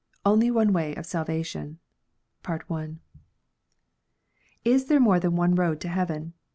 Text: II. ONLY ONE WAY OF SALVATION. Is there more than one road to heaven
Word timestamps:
II. 0.25 0.31
ONLY 0.31 0.49
ONE 0.49 0.73
WAY 0.73 0.95
OF 0.95 1.05
SALVATION. 1.05 1.77
Is 4.65 4.85
there 4.87 4.99
more 4.99 5.19
than 5.19 5.35
one 5.35 5.53
road 5.53 5.79
to 5.81 5.89
heaven 5.89 6.33